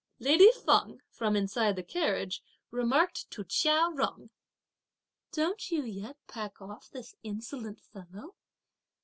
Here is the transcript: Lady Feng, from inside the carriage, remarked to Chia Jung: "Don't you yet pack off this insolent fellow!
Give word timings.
Lady 0.17 0.51
Feng, 0.65 0.99
from 1.11 1.35
inside 1.35 1.75
the 1.75 1.83
carriage, 1.83 2.41
remarked 2.71 3.29
to 3.29 3.43
Chia 3.43 3.87
Jung: 3.95 4.31
"Don't 5.31 5.69
you 5.69 5.83
yet 5.83 6.17
pack 6.27 6.59
off 6.59 6.89
this 6.89 7.13
insolent 7.21 7.79
fellow! 7.79 8.33